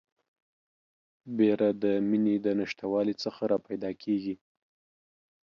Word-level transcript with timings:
بیره 1.37 1.69
د 1.83 1.83
میني 2.09 2.35
د 2.45 2.47
نشتوالي 2.59 3.15
څخه 3.23 3.41
راپیدا 3.51 3.91
کیږي 4.03 4.35